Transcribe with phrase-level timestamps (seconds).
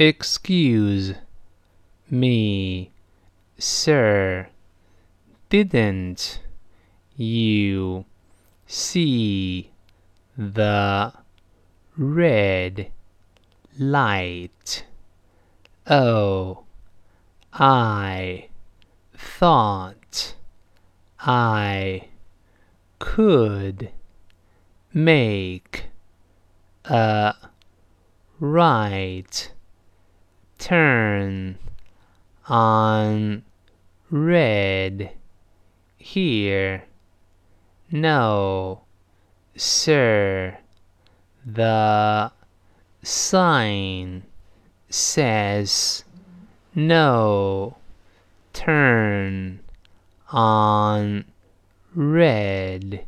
[0.00, 1.14] Excuse
[2.08, 2.92] me,
[3.58, 4.46] sir.
[5.48, 6.38] Didn't
[7.16, 8.04] you
[8.64, 9.72] see
[10.36, 11.12] the
[11.96, 12.92] red
[13.76, 14.84] light?
[15.88, 16.62] Oh,
[17.52, 18.50] I
[19.16, 20.36] thought
[21.18, 22.06] I
[23.00, 23.90] could
[24.94, 25.86] make
[26.84, 27.34] a
[28.38, 29.50] right
[30.68, 31.58] turn
[32.46, 33.42] on
[34.10, 35.10] red
[35.96, 36.84] here.
[37.90, 38.82] No,
[39.56, 40.58] sir.
[41.46, 42.30] The
[43.02, 44.24] sign
[44.90, 46.04] says
[46.74, 47.78] no
[48.52, 49.60] turn
[50.30, 51.24] on
[51.94, 53.06] red.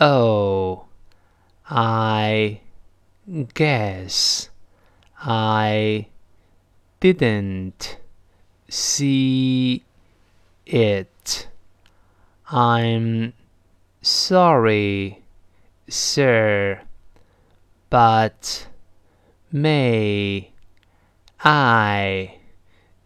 [0.00, 0.86] Oh,
[1.70, 2.60] I
[3.54, 4.50] guess
[5.20, 6.08] I
[7.12, 7.98] didn't
[8.68, 9.84] see
[10.66, 11.48] it.
[12.50, 13.32] I'm
[14.02, 15.22] sorry,
[15.88, 16.80] sir,
[17.90, 18.66] but
[19.52, 20.50] may
[21.44, 22.38] I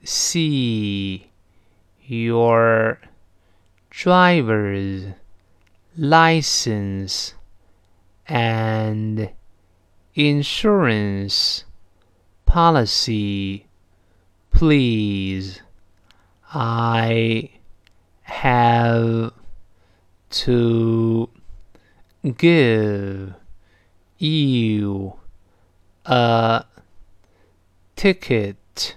[0.02, 1.30] see
[2.02, 3.00] your
[3.90, 5.04] driver's
[5.94, 7.34] license
[8.26, 9.30] and
[10.14, 11.64] insurance
[12.46, 13.66] policy,
[14.50, 15.62] please.
[16.52, 17.50] I
[18.22, 19.32] have
[20.30, 21.30] to
[22.36, 23.34] give
[24.18, 25.14] you
[26.06, 26.64] a
[27.96, 28.96] ticket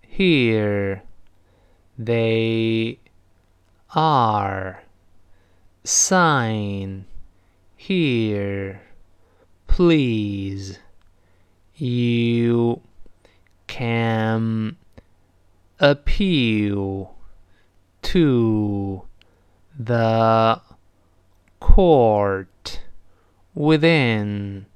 [0.00, 1.02] here.
[1.98, 2.98] They
[3.94, 4.82] are.
[5.84, 7.06] Sign
[7.76, 8.82] here,
[9.66, 10.78] please.
[11.74, 12.82] You
[13.72, 14.76] can
[15.80, 17.16] appeal
[18.02, 19.02] to
[19.78, 20.60] the
[21.58, 22.82] court
[23.54, 24.66] within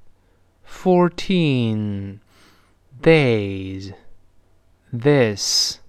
[0.63, 2.19] 14
[2.99, 3.93] days.
[4.91, 5.79] This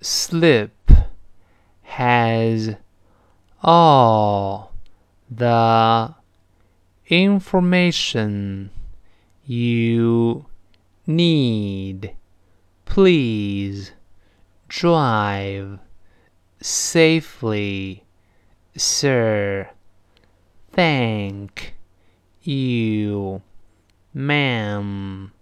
[0.00, 0.90] slip
[1.82, 2.76] has
[3.62, 4.72] all
[5.30, 6.14] the
[7.08, 8.70] information
[9.44, 10.46] you
[11.06, 12.16] need.
[12.92, 13.92] Please
[14.68, 15.78] drive
[16.60, 18.04] safely,
[18.76, 19.70] sir.
[20.72, 21.74] Thank
[22.42, 23.40] you,
[24.12, 25.32] ma'am.